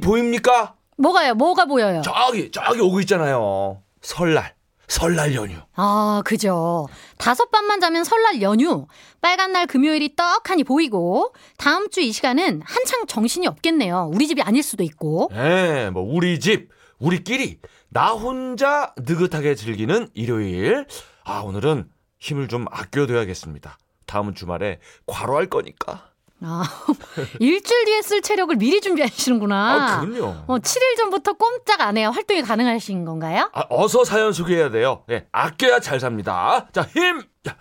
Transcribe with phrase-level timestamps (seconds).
[0.00, 0.74] 보입니까?
[0.96, 1.34] 뭐가요?
[1.34, 2.02] 뭐가 보여요?
[2.04, 4.54] 저기 저기 오고 있잖아요 설날
[4.86, 6.86] 설날 연휴 아, 그죠.
[7.18, 8.86] 다섯 밤만 자면 설날 연휴.
[9.22, 14.10] 빨간 날 금요일이 떡하니 보이고, 다음 주 이 시간은 한창 정신이 없겠네요.
[14.12, 15.30] 우리 집이 아닐 수도 있고.
[15.34, 20.86] 예, 뭐 우리 집 우리끼리 나 혼자 느긋하게 즐기는 일요일.
[21.24, 21.88] 아 오늘은
[22.20, 23.78] 힘을 좀 아껴둬야겠습니다.
[24.06, 26.10] 다음 주말에 과로할 거니까.
[26.40, 26.62] 아,
[27.40, 29.56] 일주일 뒤에 쓸 체력을 미리 준비하시는구나.
[29.56, 30.34] 아, 그럼요.
[30.46, 33.50] 어, 7일 전부터 꼼짝 안 해야 활동이 가능하신 건가요?
[33.52, 35.04] 아, 어서 사연 소개해야 돼요.
[35.10, 36.68] 예, 아껴야 잘 삽니다.
[36.72, 37.22] 자, 힘!
[37.42, 37.56] 자,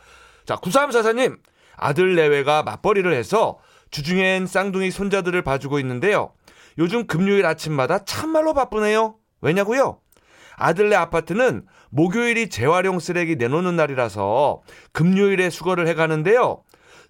[0.45, 1.37] 자 9344님.
[1.75, 3.57] 아들 내외가 맞벌이를 해서
[3.91, 6.33] 주중엔 쌍둥이 손자들을 봐주고 있는데요.
[6.77, 9.15] 요즘 금요일 아침마다 참말로 바쁘네요.
[9.41, 9.99] 왜냐고요?
[10.55, 16.63] 아들네 아파트는 목요일이 재활용 쓰레기 내놓는 날이라서 금요일에 수거를 해가는데요.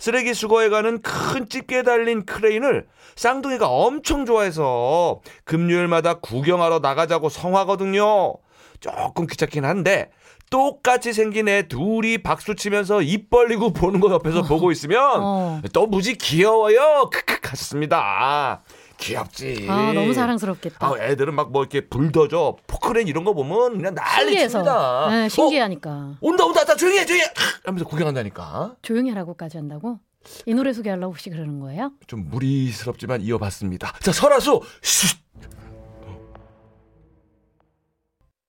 [0.03, 8.33] 쓰레기 수거해가는 큰 집게 달린 크레인을 쌍둥이가 엄청 좋아해서 금요일마다 구경하러 나가자고 성화거든요.
[8.81, 10.09] 조금 귀찮긴 한데
[10.49, 15.61] 똑같이 생긴 애 둘이 박수 치면서 입 벌리고 보는 거 옆에서 보고 있으면 어.
[15.71, 17.09] 또 무지 귀여워요.
[17.09, 18.61] 크크 하셨습니다.
[18.97, 19.65] 귀엽지.
[19.69, 20.85] 아, 너무 사랑스럽겠다.
[20.87, 24.59] 아, 애들은 막 뭐 이렇게 불도저 포크레인 이런 거 보면 그냥 난리 신기해서.
[24.59, 25.07] 칩니다.
[25.09, 26.17] 네, 어, 신기하니까.
[26.21, 27.27] 온다 온다 다 조용히 해 조용히 해
[27.65, 28.75] 하면서 구경한다니까.
[28.81, 29.99] 조용히 하라고까지 한다고?
[30.45, 31.91] 이 노래 소개하려고 혹시 그러는 거예요?
[32.07, 33.93] 좀 무리스럽지만 이어봤습니다.
[34.01, 35.17] 자 설아수 쉿.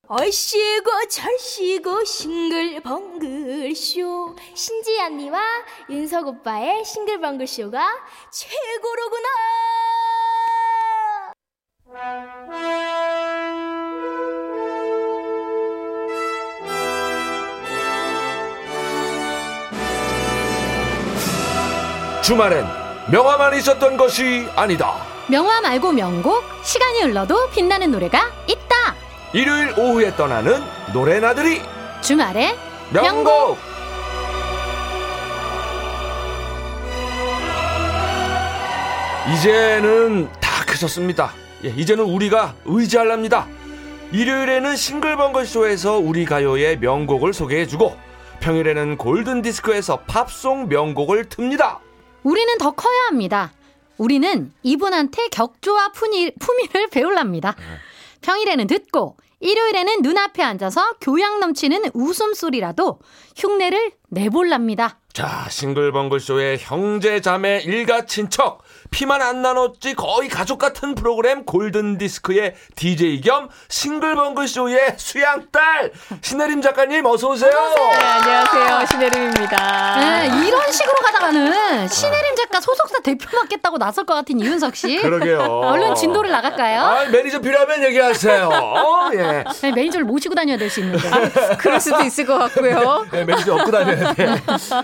[0.06, 5.40] 얼씨구 절씨구 싱글벙글쇼 신지 언니와
[5.90, 7.88] 윤석 오빠의 싱글벙글쇼가
[8.30, 9.28] 최고로구나
[22.24, 22.64] 주말엔
[23.12, 24.94] 명화만 있었던 것이 아니다.
[25.28, 28.94] 명화 말고 명곡, 시간이 흘러도 빛나는 노래가 있다.
[29.32, 30.62] 일요일 오후에 떠나는
[30.92, 31.62] 노래나들이
[32.00, 32.56] 주말에
[32.90, 33.58] 명곡.
[39.34, 41.43] 이제는 다 크셨습니다.
[41.64, 43.48] 예, 이제는 우리가 의지할랍니다.
[44.12, 47.96] 일요일에는 싱글벙글쇼에서 우리 가요의 명곡을 소개해주고
[48.40, 51.78] 평일에는 골든디스크에서 팝송 명곡을 틉니다.
[52.22, 53.52] 우리는 더 커야 합니다.
[53.96, 57.54] 우리는 이분한테 격조와 푸니, 품위를 배울랍니다.
[58.20, 62.98] 평일에는 듣고 일요일에는 눈앞에 앉아서 교양 넘치는 웃음소리라도
[63.36, 65.00] 흉내를 내볼랍니다.
[65.12, 68.62] 자, 싱글벙글쇼의 형제, 자매, 일가, 친척.
[68.94, 75.90] 피만 안 나눴지 거의 가족 같은 프로그램 골든디스크의 DJ 겸 싱글벙글 쇼의 수양딸.
[76.22, 77.50] 신혜림 작가님 어서 오세요.
[77.50, 78.86] 네, 안녕하세요.
[78.92, 79.96] 신혜림입니다.
[79.98, 84.98] 네, 이런 식으로 가다가는 신혜림 작가 소속사 대표 맡겠다고 나설 것 같은 이윤석 씨.
[84.98, 85.40] 그러게요.
[85.40, 86.80] 얼른 진도를 나갈까요?
[86.82, 88.48] 아, 매니저 필요하면 얘기하세요.
[88.48, 89.42] 어, 예.
[89.60, 91.10] 네, 매니저를 모시고 다녀야 될 수 있는데.
[91.58, 93.06] 그럴 수도 있을 것 같고요.
[93.10, 94.36] 네, 매니저 업고 다녀야 돼.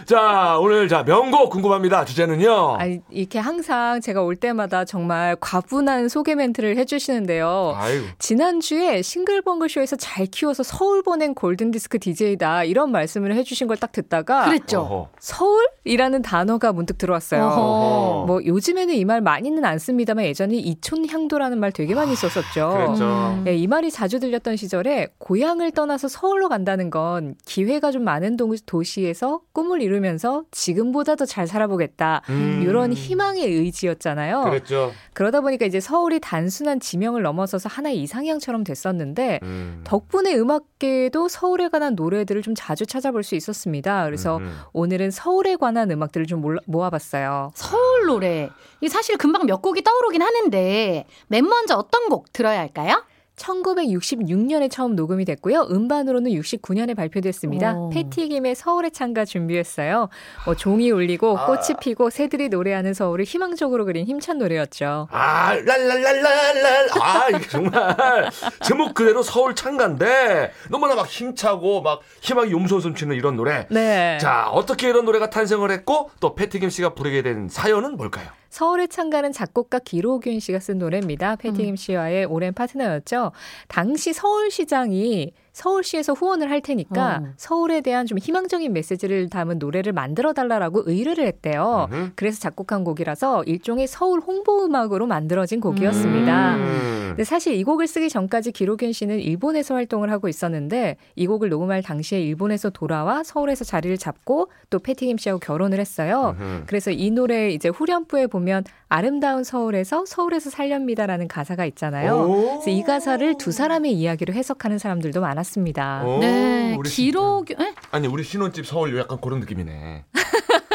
[0.04, 2.04] 자, 오늘 자, 명곡 궁금합니다.
[2.04, 2.76] 주제는요.
[2.76, 7.74] 아, 이렇게 항상 제가 올 때마다 정말 과분한 소개 멘트를 해주시는데요.
[7.76, 8.04] 아이고.
[8.18, 14.80] 지난주에 싱글벙글쇼에서 잘 키워서 서울 보낸 골든디스크 DJ다 이런 말씀을 해주신 걸 딱 듣다가 그랬죠.
[14.80, 15.08] 어허.
[15.20, 17.42] 서울이라는 단어가 문득 들어왔어요.
[17.44, 18.24] 어허.
[18.26, 22.70] 뭐 요즘에는 이 말 많이는 안 씁니다만 예전에 이촌향도라는 말 되게 많이 썼었죠.
[22.70, 23.40] 그랬죠.
[23.44, 28.54] 네, 이 말이 자주 들렸던 시절에 고향을 떠나서 서울로 간다는 건 기회가 좀 많은 도-
[28.66, 32.22] 도시에서 꿈을 이루면서 지금보다 더 잘 살아보겠다.
[32.28, 32.60] 음.
[32.64, 34.42] 이런 희망의 의지 였잖아요.
[34.44, 34.92] 그랬죠.
[35.12, 39.80] 그러다 보니까 이제 서울이 단순한 지명을 넘어서서 하나의 이상향처럼 됐었는데 음.
[39.84, 44.04] 덕분에 음악계에도 서울에 관한 노래들을 좀 자주 찾아볼 수 있었습니다.
[44.04, 44.58] 그래서 음, 음.
[44.72, 47.52] 오늘은 서울에 관한 음악들을 좀 모아봤어요.
[47.54, 48.48] 서울 노래.
[48.80, 53.04] 이게 사실 금방 몇 곡이 떠오르긴 하는데 맨 먼저 어떤 곡 들어야 할까요?
[53.40, 55.68] 1966년에 처음 녹음이 됐고요.
[55.70, 57.74] 음반으로는 69년에 발표됐습니다.
[57.74, 57.90] 오.
[57.90, 60.08] 패티 김의 서울의 창가 준비했어요.
[60.44, 61.46] 뭐 종이 울리고 아.
[61.46, 65.08] 꽃이 피고 새들이 노래하는 서울을 희망적으로 그린 힘찬 노래였죠.
[65.10, 66.88] 아, 랄랄랄랄랄.
[67.00, 68.30] 아, 이게 정말
[68.62, 73.66] 제목 그대로 서울 창가인데 너무나 막 힘차고 막 희망이 용솟음 치는 이런 노래.
[73.70, 74.18] 네.
[74.20, 78.39] 자, 어떻게 이런 노래가 탄생을 했고 또 패티 김 씨가 부르게 된 사연은 뭘까요?
[78.50, 81.36] 서울의 찬가는 작곡가 길옥윤 씨가 쓴 노래입니다.
[81.36, 83.32] 패티김 씨와의 오랜 파트너였죠.
[83.68, 87.28] 당시 서울시장이 서울시에서 후원을 할 테니까 어.
[87.36, 91.88] 서울에 대한 좀 희망적인 메시지를 담은 노래를 만들어 달라라고 의뢰를 했대요.
[91.92, 92.10] 음흠.
[92.14, 96.56] 그래서 작곡한 곡이라서 일종의 서울 홍보 음악으로 만들어진 곡이었습니다.
[96.56, 97.04] 음.
[97.10, 101.82] 근데 사실 이 곡을 쓰기 전까지 길옥윤 씨는 일본에서 활동을 하고 있었는데 이 곡을 녹음할
[101.82, 106.36] 당시에 일본에서 돌아와 서울에서 자리를 잡고 또 패티김 씨하고 결혼을 했어요.
[106.38, 106.62] 음흠.
[106.66, 112.14] 그래서 이 노래 이제 후렴부에 보면 아름다운 서울에서 서울에서 살렵니다라는 가사가 있잖아요.
[112.14, 112.60] 오.
[112.60, 116.02] 그래서 이 가사를 두 사람의 이야기로 해석하는 사람들도 많았 습니다.
[116.04, 117.54] 오, 네, 기록 에?
[117.56, 120.04] 신- 아니 우리 신혼집 서울 약간 그런 느낌이네.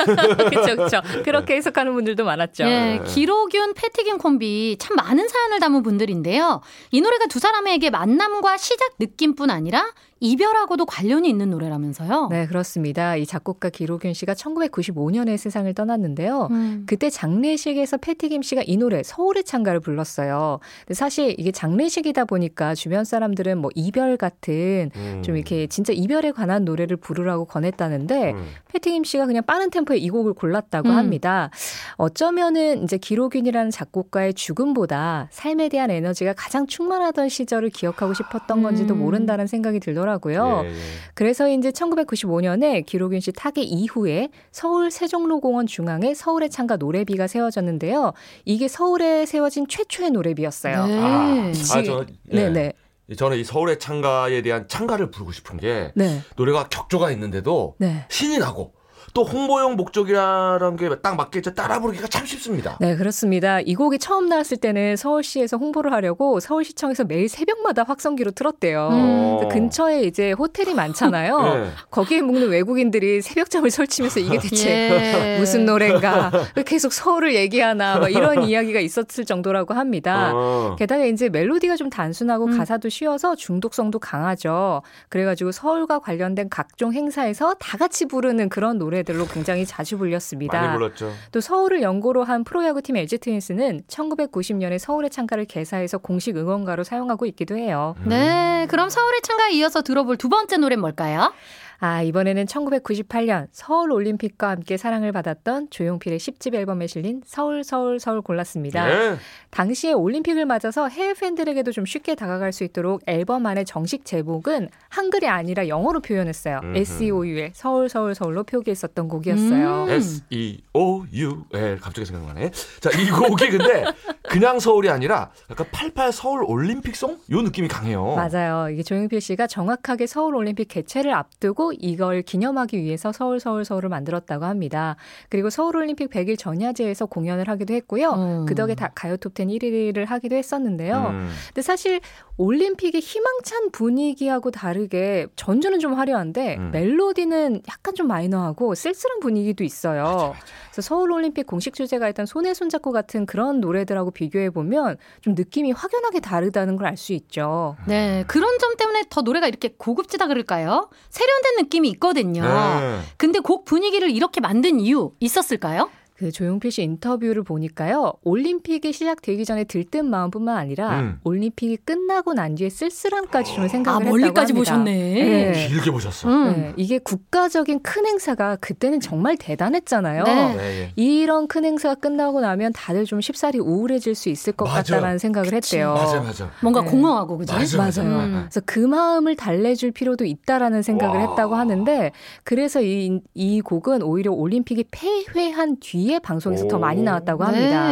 [0.50, 1.02] 그렇죠, 그렇죠.
[1.24, 2.63] 그렇게 해석하는 분들도 많았죠.
[2.63, 3.02] 예, 네.
[3.06, 6.62] 기록윤 패티김 콤비 참 많은 사연을 담은 분들인데요.
[6.92, 9.86] 이 노래가 두 사람에게 만남과 시작 느낌뿐 아니라
[10.22, 12.30] 이별하고도 관련이 있는 노래라면서요.
[12.31, 13.16] 네, 그렇습니다.
[13.16, 16.48] 이 작곡가 기록윤 씨가 1995년에 세상을 떠났는데요.
[16.51, 16.84] 음.
[16.88, 20.60] 그때 장례식에서 패티김 씨가 이 노래 서울의 창가를 불렀어요.
[20.80, 25.22] 근데 사실 이게 장례식이다 보니까 주변 사람들은 뭐 이별 같은 음.
[25.24, 28.48] 좀 이렇게 진짜 이별에 관한 노래를 부르라고 권했다는데 음.
[28.72, 30.96] 패티김 씨가 그냥 빠른 템포 의 이 곡을 골랐다고 음.
[30.96, 31.50] 합니다.
[31.96, 39.00] 어쩌면은 이제 기록윤이라는 작곡가의 죽음보다 삶에 대한 에너지가 가장 충만하던 시절을 기억하고 싶었던 건지도 음.
[39.00, 40.62] 모른다는 생각이 들더라고요.
[40.66, 40.74] 예, 예.
[41.16, 48.14] 그래서 이제 1995년에 기록윤 씨 타계 이후에 서울 세종로공원 중앙에 서울의 창가 노래비가 세워졌는데요.
[48.46, 50.86] 이게 서울에 세워진 최초의 노래비였어요.
[50.86, 51.00] 네.
[51.02, 52.36] 아, 지- 아, 저, 예.
[52.36, 52.74] 네네.
[53.18, 56.22] 저는 이 서울의 창가에 대한 창가를 부르고 싶은 게 네.
[56.38, 58.06] 노래가 격조가 있는데도 네.
[58.10, 58.74] 신이 나고
[59.16, 62.78] 또 홍보용 목적이라는 게 딱 맞게 이제 따라 부르기가 참 쉽습니다.
[62.80, 63.60] 네, 그렇습니다.
[63.60, 68.90] 이 곡이 처음 나왔을 때는 서울시에서 홍보를 하려고 서울시청에서 매일 새벽마다 확성기로 틀었대요.
[68.92, 69.38] 음.
[69.38, 71.42] 그래서 근처에 이제 호텔이 많잖아요.
[71.42, 71.70] 네.
[71.92, 74.70] 거기에 묵는 외국인들이 새벽잠을 설치면서 이게 대체
[75.36, 75.40] 예.
[75.40, 76.32] 무슨 노래인가?
[76.56, 78.00] 왜 계속 서울을 얘기하나?
[78.00, 80.32] 막 이런 이야기가 있었을 정도라고 합니다.
[80.34, 80.76] 어.
[80.78, 82.58] 게다가 이제 멜로디가 좀 단순하고 음.
[82.58, 84.82] 가사도 쉬워서 중독성도 강하죠.
[85.10, 90.60] 그래가지고 서울과 관련된 각종 행사에서 다 같이 부르는 그런 노래 들로 굉장히 자주 불렸습니다.
[90.60, 91.12] 많이 불렀죠.
[91.31, 97.56] 또 서울을 연고로 한 프로야구팀 LG 트윈스는 1990년에 서울의 창가를 개사해서 공식 응원가로 사용하고 있기도
[97.56, 97.96] 해요.
[98.06, 101.31] 네, 그럼 서울의 창가에 이어서 들어볼 두 번째 노래는 뭘까요?
[101.80, 108.22] 아, 이번에는 1998년 서울 올림픽과 함께 사랑을 받았던 조용필의 10집 앨범에 실린 서울 서울 서울
[108.22, 108.89] 골랐습니다.
[108.89, 109.18] 예.
[109.51, 115.27] 당시에 올림픽을 맞아서 해외 팬들에게도 좀 쉽게 다가갈 수 있도록 앨범 안의 정식 제목은 한글이
[115.27, 116.60] 아니라 영어로 표현했어요.
[116.63, 116.77] 음흠.
[116.77, 119.86] SEOUL 서울 서울 서울로 표기했었던 곡이었어요.
[119.86, 119.89] 음.
[119.89, 122.51] S E O U L 갑자기 생각나네.
[122.80, 123.86] 자, 이 곡이 근데
[124.24, 128.16] 그냥 서울이 아니라 약간 88 서울 올림픽송 요 느낌이 강해요.
[128.16, 128.69] 맞아요.
[128.69, 134.46] 이게 조용필 씨가 정확하게 서울 올림픽 개최를 앞두고 이걸 기념하기 위해서 서울 서울 서울을 만들었다고
[134.46, 134.96] 합니다.
[135.30, 138.12] 그리고 서울 올림픽 100일 전야제에서 공연을 하기도 했고요.
[138.12, 138.46] 음.
[138.46, 140.98] 그 덕에 다 가요 톱10 1위를 하기도 했었는데요.
[141.12, 141.30] 음.
[141.48, 142.02] 근데 사실
[142.38, 146.72] 올림픽의 희망찬 분위기하고 다르게 전주는 좀 화려한데 음.
[146.72, 150.36] 멜로디는 약간 좀 마이너하고 쓸쓸한 분위기도 있어요.
[150.72, 155.72] 그래서 서울 올림픽 공식 주제가 있던 손에 손잡고 같은 그런 노래들하고 비교해 보면 좀 느낌이
[155.72, 157.76] 확연하게 다르다는 걸 알 수 있죠.
[157.88, 160.90] 네, 그런 점 때문에 더 노래가 이렇게 고급지다 그럴까요?
[161.10, 162.44] 세련된 느낌이 있거든요.
[162.44, 163.00] 네.
[163.18, 165.89] 근데 곡 분위기를 이렇게 만든 이유 있었을까요?
[166.17, 168.13] 그 조용필 씨 인터뷰를 보니까요.
[168.24, 171.19] 올림픽이 시작되기 전에 들뜬 마음뿐만 아니라 음.
[171.25, 174.60] 올림픽이 끝나고 난 뒤에 쓸쓸함까지 좀 생각을 아, 했다고 멀리까지 합니다.
[174.60, 174.93] 보셨네.
[174.93, 175.67] 네.
[175.67, 176.29] 길게 보셨어.
[176.29, 176.53] 음.
[176.53, 180.24] 네, 이게 국가적인 큰 행사가 그때는 정말 대단했잖아요.
[180.24, 180.55] 네.
[180.55, 180.91] 네, 예.
[180.95, 184.95] 이런 큰 행사가 끝나고 나면 다들 좀 쉽사리 우울해질 수 있을 것 맞아.
[184.95, 185.95] 같다라는 생각을 했대요.
[185.95, 186.50] 맞아, 맞아.
[186.62, 186.91] 뭔가 네.
[186.91, 187.55] 공허하고 그죠?
[187.55, 188.03] 맞아, 맞아.
[188.03, 188.19] 맞아요.
[188.25, 188.45] 음.
[188.50, 191.29] 그래서 그 마음을 달래줄 필요도 있다라는 생각을 와.
[191.29, 192.13] 했다고 하는데
[192.45, 196.80] 그래서 이, 이 곡은 오히려 올림픽이 폐회한 뒤에 방송에서 더 오.
[196.80, 197.72] 많이 나왔다고 네.
[197.72, 197.92] 합니다.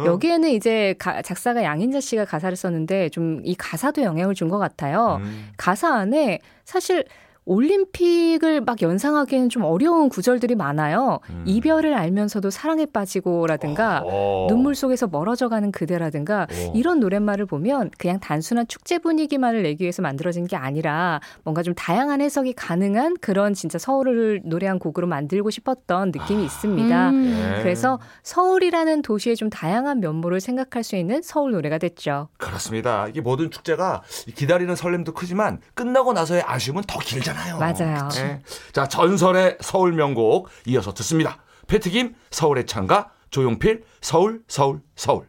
[0.00, 0.06] 응.
[0.06, 5.18] 여기에는 이제 가- 작사가 양인자 씨가 가사를 썼는데 좀 이 가사도 영향을 준 것 같아요.
[5.20, 5.48] 음.
[5.56, 7.04] 가사 안에 사실
[7.46, 11.20] 올림픽을 막 연상하기에는 좀 어려운 구절들이 많아요.
[11.30, 11.44] 음.
[11.46, 14.46] 이별을 알면서도 사랑에 빠지고라든가 어.
[14.50, 16.72] 눈물 속에서 멀어져 가는 그대라든가 어.
[16.74, 22.20] 이런 노랫말을 보면 그냥 단순한 축제 분위기만을 내기 위해서 만들어진 게 아니라 뭔가 좀 다양한
[22.20, 27.10] 해석이 가능한 그런 진짜 서울을 노래한 곡으로 만들고 싶었던 느낌이 있습니다.
[27.10, 27.22] 음.
[27.22, 27.62] 네.
[27.62, 32.28] 그래서 서울이라는 도시의 좀 다양한 면모를 생각할 수 있는 서울 노래가 됐죠.
[32.38, 33.06] 그렇습니다.
[33.06, 34.02] 이게 모든 축제가
[34.34, 37.35] 기다리는 설렘도 크지만 끝나고 나서의 아쉬움은 더 길잖아요.
[37.58, 38.08] 맞아요.
[38.14, 38.42] 네.
[38.72, 41.42] 자, 전설의 서울 명곡 이어서 듣습니다.
[41.66, 45.28] 패트김 서울의 창가 조용필 서울 서울 서울.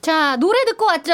[0.00, 1.12] 자, 노래 듣고 왔죠?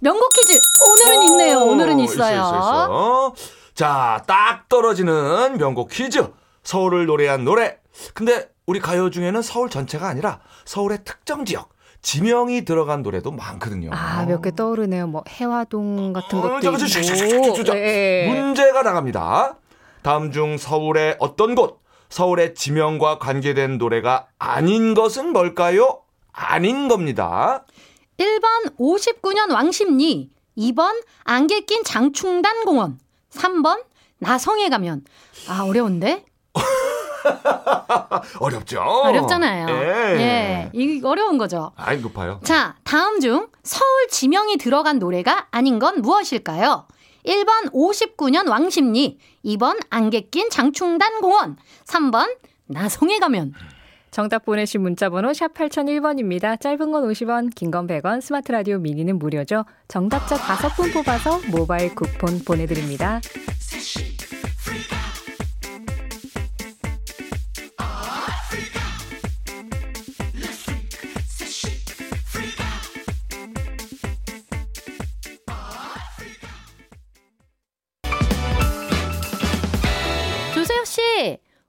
[0.00, 0.58] 명곡 퀴즈!
[0.90, 1.58] 오늘은 있네요.
[1.60, 2.36] 오늘은 오, 있어요.
[2.36, 3.34] 있어, 있어, 있어.
[3.74, 6.32] 자, 딱 떨어지는 명곡 퀴즈.
[6.64, 7.78] 서울을 노래한 노래.
[8.14, 11.70] 근데 우리 가요 중에는 서울 전체가 아니라 서울의 특정 지역,
[12.02, 13.90] 지명이 들어간 노래도 많거든요.
[13.92, 15.06] 아, 몇 개 떠오르네요.
[15.06, 17.52] 뭐 해화동 같은 어, 것도 잠깐, 저, 저, 저, 저, 저, 있고.
[17.54, 17.74] 저, 저.
[17.74, 18.28] 네.
[18.28, 19.56] 문제가 나갑니다.
[20.02, 26.00] 다음 중 서울의 어떤 곳, 서울의 지명과 관계된 노래가 아닌 것은 뭘까요?
[26.32, 27.64] 아닌 겁니다.
[28.18, 32.98] 1번 59년 왕십리, 2번 안개 낀 장충단 공원,
[33.30, 33.84] 3번
[34.18, 35.04] 나성에 가면.
[35.48, 36.24] 아, 어려운데?
[38.40, 38.80] 어렵죠?
[38.80, 39.66] 어렵잖아요.
[39.68, 40.20] 예.
[40.20, 40.70] 예.
[40.72, 41.72] 이 어려운 거죠.
[41.76, 42.40] 아이, 높아요.
[42.44, 46.86] 자, 다음 중 서울 지명이 들어간 노래가 아닌 건 무엇일까요?
[47.26, 52.36] 1번 59년 왕십리, 2번 안개 낀 장충단 공원, 3번
[52.66, 53.52] 나성에 가면.
[54.10, 56.60] 정답 보내신 문자 번호 샵 8001번입니다.
[56.60, 59.64] 짧은 건 50원, 긴 건 100원, 스마트 라디오 미니는 무료죠.
[59.88, 63.20] 정답자 5분 뽑아서 모바일 쿠폰 보내드립니다.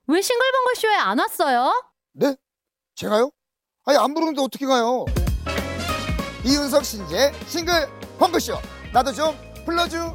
[0.07, 1.71] 왜 싱글벙글 쇼에 안 왔어요?
[2.13, 2.35] 네?
[2.95, 3.31] 제가요?
[3.85, 5.05] 아니 안 부르는데 어떻게 가요?
[6.43, 7.87] 이윤석 신재 싱글
[8.19, 8.57] 펑크쇼
[8.91, 10.13] 나도 좀 불러주세요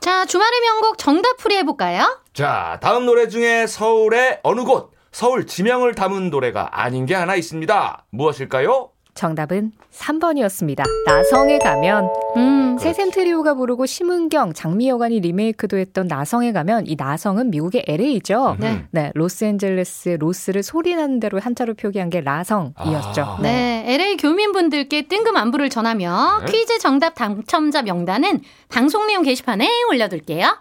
[0.00, 2.22] 자, 주말의 명곡 정답풀이 해볼까요?
[2.32, 8.06] 자, 다음 노래 중에 서울의 어느 곳, 서울 지명을 담은 노래가 아닌 게 하나 있습니다.
[8.10, 8.92] 무엇일까요?
[9.20, 10.82] 정답은 3번이었습니다.
[11.04, 12.08] 나성에 가면
[12.38, 18.56] 음, 세샘 트리오가 부르고 심은경, 장미여관이 리메이크도 했던 나성에 가면 이 나성은 미국의 LA죠.
[18.58, 18.86] 네.
[18.90, 23.22] 네, 로스앤젤레스의 로스를 소리나는 대로 한자로 표기한 게 라성이었죠.
[23.22, 23.38] 아.
[23.42, 26.50] 네, LA 교민분들께 뜬금 안부를 전하며 네.
[26.50, 30.56] 퀴즈 정답 당첨자 명단은 방송 내용 게시판에 올려둘게요.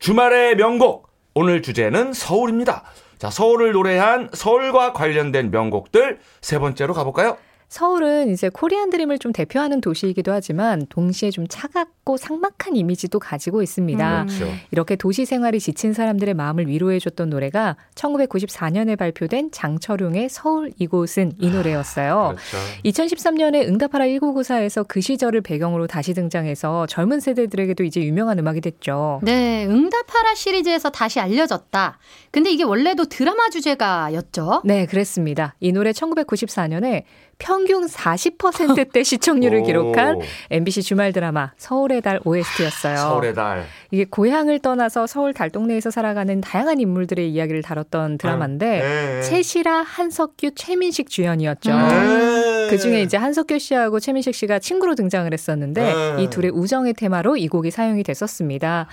[0.00, 1.08] 주말의 명곡.
[1.34, 2.82] 오늘 주제는 서울입니다.
[3.18, 7.36] 자, 서울을 노래한 서울과 관련된 명곡들 세 번째로 가볼까요?
[7.72, 14.22] 서울은 이제 코리안 드림을 좀 대표하는 도시이기도 하지만 동시에 좀 차갑고 삭막한 이미지도 가지고 있습니다.
[14.22, 14.26] 음.
[14.26, 14.46] 그렇죠.
[14.72, 21.48] 이렇게 도시 생활이 지친 사람들의 마음을 위로해 줬던 노래가 1994년에 발표된 장철웅의 서울 이곳은 이
[21.48, 22.34] 노래였어요.
[22.36, 22.58] 그렇죠.
[22.84, 29.20] 2013년에 응답하라 1994에서 그 시절을 배경으로 다시 등장해서 젊은 세대들에게도 이제 유명한 음악이 됐죠.
[29.22, 31.98] 네, 응답하라 시리즈에서 다시 알려졌다.
[32.32, 34.60] 근데 이게 원래도 드라마 주제가였죠.
[34.66, 35.54] 네, 그랬습니다.
[35.60, 37.04] 이 노래 1994년에
[37.38, 40.20] 평균 40%대 시청률을 오, 기록한
[40.50, 42.96] MBC 주말 드라마 서울의 달 OST였어요.
[42.96, 43.64] 서울의 달.
[43.90, 49.22] 이게 고향을 떠나서 서울 달동네에서 살아가는 다양한 인물들의 이야기를 다뤘던 드라마인데 네.
[49.22, 51.70] 최시라, 한석규, 최민식 주연이었죠.
[51.72, 51.88] 음.
[51.88, 52.68] 네.
[52.70, 56.22] 그 중에 이제 한석규 씨하고 최민식 씨가 친구로 등장을 했었는데 네.
[56.22, 58.86] 이 둘의 우정의 테마로 이 곡이 사용이 됐었습니다.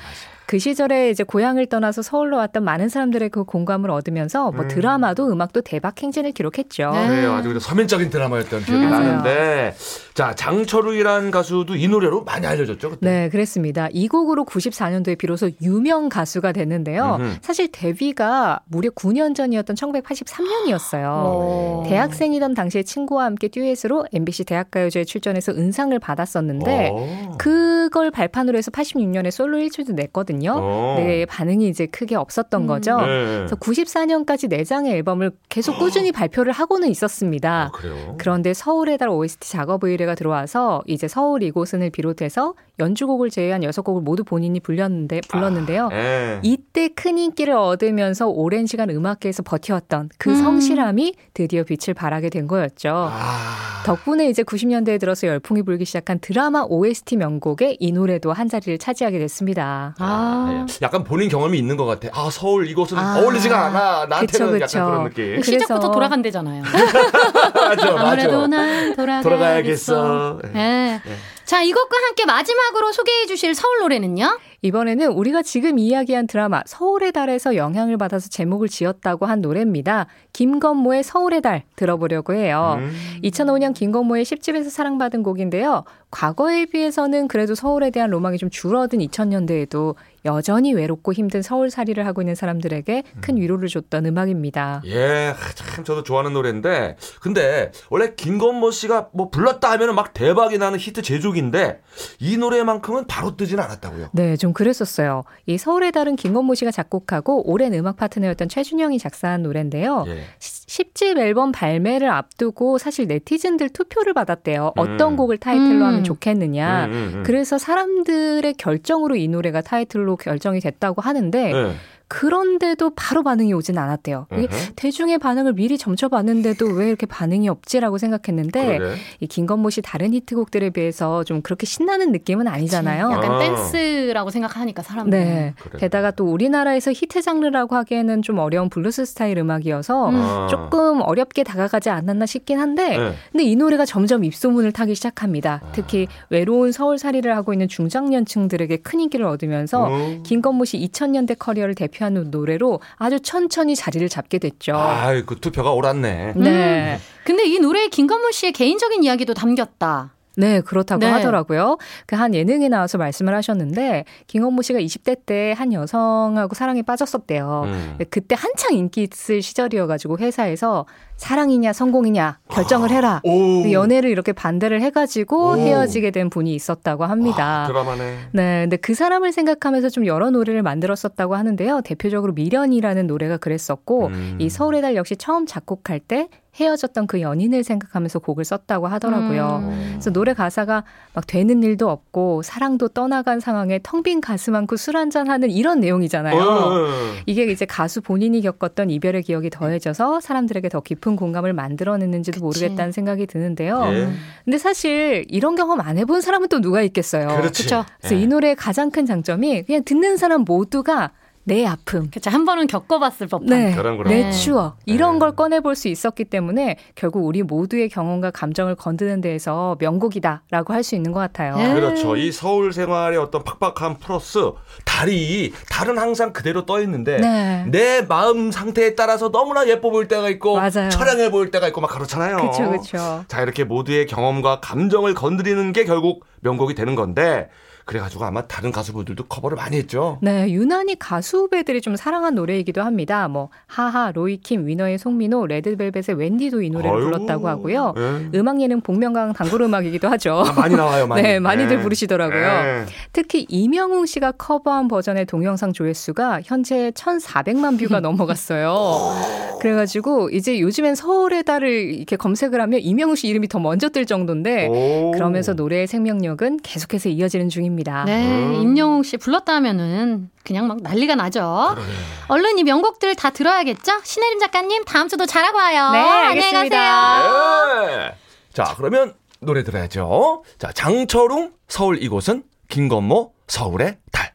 [0.49, 4.67] 그 시절에 이제 고향을 떠나서 서울로 왔던 많은 사람들의 그 공감을 얻으면서 뭐 음.
[4.67, 6.89] 드라마도 음악도 대박 행진을 기록했죠.
[6.89, 7.07] 네.
[7.07, 7.33] 그래요.
[7.33, 8.89] 아주 서민적인 드라마였던 기억이 음.
[8.89, 9.75] 나는데.
[10.15, 12.89] 자, 장철우이라는 가수도 이 노래로 많이 알려졌죠.
[12.89, 13.05] 그때.
[13.05, 13.89] 네, 그랬습니다.
[13.91, 17.17] 이 곡으로 94년도에 비로소 유명 가수가 됐는데요.
[17.19, 17.35] 음흠.
[17.43, 21.03] 사실 데뷔가 무려 9년 전이었던 1983년이었어요.
[21.05, 21.83] 어.
[21.87, 27.37] 대학생이던 당시에 친구와 함께 듀엣으로 MBC 대학가요제에 출전해서 은상을 받았었는데 오.
[27.37, 30.51] 그 걸 발판으로 해서 86년에 솔로 1출도 냈거든요.
[30.51, 30.95] 오.
[30.97, 32.67] 네, 반응이 이제 크게 없었던 음.
[32.67, 32.97] 거죠.
[32.97, 33.05] 네.
[33.37, 37.71] 그래서 94년까지 4장의 앨범을 계속 꾸준히 발표를 하고는 있었습니다.
[37.73, 38.15] 아, 그래요.
[38.17, 44.23] 그런데 서울의 달 OST 작업 의뢰가 들어와서 이제 서울 이곳은을 비롯해서 연주곡을 제외한 6곡을 모두
[44.23, 45.89] 본인이 불렸는데 불렀는데요.
[45.89, 46.39] 네.
[46.43, 50.35] 이때 큰 인기를 얻으면서 오랜 시간 음악계에서 버텨왔던 그 음.
[50.35, 52.89] 성실함이 드디어 빛을 발하게 된 거였죠.
[53.11, 53.83] 아.
[53.85, 59.19] 덕분에 이제 90년대에 들어서 열풍이 불기 시작한 드라마 OST 명곡에 이 노래도 한 자리를 차지하게
[59.19, 59.95] 됐습니다.
[59.99, 60.73] 아, 네.
[60.81, 62.09] 약간 본인 경험이 있는 것 같아.
[62.13, 63.19] 아 서울 이곳은 아.
[63.19, 64.05] 어울리지가 않아.
[64.07, 64.77] 나한테는 그쵸, 그쵸.
[64.79, 65.25] 약간 그런 느낌.
[65.41, 66.63] 그래서- 시작부터 돌아간대잖아요.
[67.53, 68.47] 맞아, 아무래도 맞아.
[68.47, 69.23] 난 돌아가야겠어.
[69.23, 70.39] 돌아가야겠어.
[70.53, 71.01] 네.
[71.49, 74.39] 자, 이것과 함께 마지막으로 소개해 주실 서울 노래는요?
[74.61, 80.07] 이번에는 우리가 지금 이야기한 드라마 서울의 달에서 영향을 받아서 제목을 지었다고 한 노래입니다.
[80.33, 82.77] 김건모의 서울의 달 들어보려고 해요.
[82.79, 82.91] 음.
[83.23, 85.83] 2005년 김건모의 10집에서 사랑받은 곡인데요.
[86.11, 92.35] 과거에 비해서는 그래도 서울에 대한 로망이 좀 줄어든 2000년대에도 여전히 외롭고 힘든 서울살이를 하고 있는
[92.35, 94.81] 사람들에게 큰 위로를 줬던 음악입니다.
[94.85, 100.57] 예, 아, 참 저도 좋아하는 노래인데, 근데 원래 김건모 씨가 뭐 불렀다 하면은 막 대박이
[100.57, 101.81] 나는 히트 제조기인데
[102.19, 104.09] 이 노래만큼은 바로 뜨진 않았다고요.
[104.13, 105.23] 네, 좀 그랬었어요.
[105.45, 110.05] 이 서울의 달은 김건모 씨가 작곡하고 오랜 음악 파트너였던 최준영이 작사한 노래인데요.
[110.07, 110.23] 예.
[110.39, 114.73] 10집 앨범 발매를 앞두고 사실 네티즌들 투표를 받았대요.
[114.77, 114.79] 음.
[114.79, 115.83] 어떤 곡을 타이틀로 음.
[115.83, 116.85] 하면 좋겠느냐.
[116.85, 117.23] 음, 음, 음.
[117.25, 121.73] 그래서 사람들의 결정으로 이 노래가 타이틀로 결정이 됐다고 하는데 예.
[122.09, 124.27] 그런데도 바로 반응이 오진 않았대요.
[124.75, 128.79] 대중의 반응을 미리 점쳐봤는데도 왜 이렇게 반응이 없지라고 생각했는데.
[129.19, 133.11] 이 김건모 씨 다른 히트곡들에 비해서 좀 그렇게 신나는 느낌은 아니잖아요.
[133.11, 133.39] 약간 아.
[133.39, 135.19] 댄스라고 생각하니까 사람들.
[135.19, 135.53] 네.
[135.61, 135.79] 그래.
[135.79, 140.15] 게다가 또 우리나라에서 히트 장르라고 하기에는 좀 어려운 블루스 스타일 음악이어서 음.
[140.15, 140.47] 아.
[140.49, 143.13] 조금 어렵게 다가가지 않았나 싶긴 한데 네.
[143.31, 145.61] 근데 이 노래가 점점 입소문을 타기 시작합니다.
[145.73, 150.23] 특히 외로운 서울살이를 하고 있는 중장년층들에게 큰 인기를 얻으면서 음.
[150.23, 154.75] 김건모 씨 2000년대 커리어를 대표 하는 노래로 아주 천천히 자리를 잡게 됐죠.
[154.75, 156.33] 아이, 그 투표가 옳았네.
[156.35, 156.99] 네.
[157.25, 160.13] 근데 이 노래에 김건모 씨의 개인적인 이야기도 담겼다.
[160.37, 161.07] 네, 그렇다고 네.
[161.11, 161.77] 하더라고요.
[162.05, 167.63] 그 한 예능에 나와서 말씀을 하셨는데 김건모 씨가 20대 때 한 여성하고 사랑에 빠졌었대요.
[167.65, 167.97] 음.
[168.09, 170.85] 그때 한창 인기 있을 시절이어가지고 회사에서
[171.19, 173.19] 사랑이냐 성공이냐 결정을 해라.
[173.23, 173.29] 오.
[173.29, 175.57] 근데 연애를 이렇게 반대를 해가지고 오.
[175.57, 177.65] 헤어지게 된 분이 있었다고 합니다.
[177.65, 178.17] 아, 드라마네.
[178.31, 181.81] 네, 근데 그 사람을 생각하면서 좀 여러 노래를 만들었었다고 하는데요.
[181.81, 184.37] 대표적으로 미련이라는 노래가 그랬었고, 음.
[184.39, 189.63] 이 서울의 달 역시 처음 작곡할 때 헤어졌던 그 연인을 생각하면서 곡을 썼다고 하더라고요.
[189.63, 189.89] 음.
[189.91, 190.83] 그래서 노래 가사가
[191.13, 195.81] 막 되는 일도 없고 사랑도 떠나간 상황에 텅 빈 가슴 안고 술 한잔 하는 이런
[195.81, 196.41] 내용이잖아요.
[196.41, 196.87] 어.
[197.25, 202.43] 이게 이제 가수 본인이 겪었던 이별의 기억이 더해져서 사람들에게 더 깊은 공감을 만들어냈는지도 그치.
[202.43, 203.83] 모르겠다는 생각이 드는데요.
[203.91, 204.09] 예.
[204.45, 207.27] 근데 사실 이런 경험 안 해본 사람은 또 누가 있겠어요.
[207.41, 207.85] 그쵸.
[207.99, 208.19] 그래서 예.
[208.21, 211.11] 이 노래의 가장 큰 장점이 그냥 듣는 사람 모두가
[211.45, 212.29] 내 아픔, 그쵸.
[212.29, 213.47] 한 번은 겪어봤을 법한.
[213.47, 213.75] 네.
[214.05, 214.31] 내 네.
[214.31, 215.19] 추억 이런 네.
[215.19, 220.95] 걸 꺼내볼 수 있었기 때문에 결국 우리 모두의 경험과 감정을 건드는 데에서 명곡이다라고 할 수
[220.95, 221.55] 있는 것 같아요.
[221.55, 221.73] 네.
[221.73, 222.15] 그렇죠.
[222.15, 224.39] 이 서울 생활의 어떤 팍팍함 플러스
[224.85, 227.65] 달이 달은 항상 그대로 떠 있는데 네.
[227.67, 230.89] 내 마음 상태에 따라서 너무나 예뻐 보일 때가 있고 맞아요.
[230.89, 232.37] 처량해 보일 때가 있고 막 그렇잖아요.
[232.37, 233.25] 그렇죠, 그렇죠.
[233.27, 237.49] 자 이렇게 모두의 경험과 감정을 건드리는 게 결국 명곡이 되는 건데
[237.89, 240.19] 그래가지고 아마 다른 가수분들도 커버를 많이 했죠.
[240.21, 243.27] 네, 유난히 가수 후배들이 좀 사랑한 노래이기도 합니다.
[243.27, 247.95] 뭐 하하, 로이킴, 위너의 송민호, 레드벨벳의 웬디도 이 노래를 아유, 불렀다고 하고요.
[247.97, 248.37] 예.
[248.37, 250.43] 음악 예능 복면가왕 단골 음악이기도 하죠.
[250.45, 251.23] 아, 많이 나와요, 많이.
[251.25, 251.81] 네, 많이들 예.
[251.81, 252.43] 부르시더라고요.
[252.43, 252.85] 예.
[253.11, 259.57] 특히 임영웅 씨가 커버한 버전의 동영상 조회수가 현재 1,400만 뷰가 넘어갔어요.
[259.61, 264.67] 그래가지고 이제 요즘엔 서울의 달을 이렇게 검색을 하면 임영웅 씨 이름이 더 먼저 뜰 정도인데
[264.67, 265.11] 오.
[265.11, 267.78] 그러면서 노래의 생명력은 계속해서 이어지는 중입니다.
[268.05, 268.61] 네, 음.
[268.61, 271.69] 임영웅 씨 불렀다 하면은 그냥 막 난리가 나죠.
[271.75, 271.89] 그러네.
[272.27, 274.01] 얼른 이 명곡들 다 들어야겠죠?
[274.03, 275.91] 신혜림 작가님 다음 주도 잘하고 와요.
[275.91, 276.77] 네, 안녕히 알겠습니다.
[276.77, 277.89] 가세요.
[277.91, 278.15] 예.
[278.53, 280.43] 자, 그러면 노래 들어야죠.
[280.57, 284.33] 자, 장철웅 서울 이곳은 김건모 서울의 달.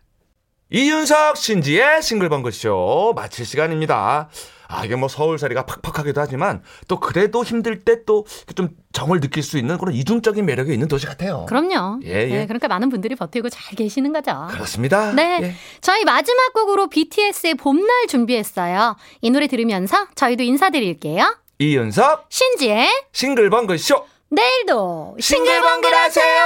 [0.71, 4.29] 이윤석 신지의 싱글벙글쇼 마칠 시간입니다.
[4.68, 8.24] 아, 이게 뭐 서울살이가 팍팍하기도 하지만 또 그래도 힘들 때 또
[8.55, 11.46] 좀 정을 느낄 수 있는 그런 이중적인 매력이 있는 도시 같아요.
[11.48, 12.00] 그럼요.
[12.05, 12.27] 예, 예.
[12.27, 14.46] 네, 그러니까 많은 분들이 버티고 잘 계시는 거죠.
[14.50, 15.12] 그렇습니다.
[15.12, 15.40] 네.
[15.42, 15.55] 예.
[15.81, 18.96] 저희 마지막 곡으로 BTS의 봄날 준비했어요.
[19.20, 21.37] 이 노래 들으면서 저희도 인사드릴게요.
[21.59, 26.44] 이윤석 신지의 싱글벙글 쇼 내일도 싱글벙글 하세요.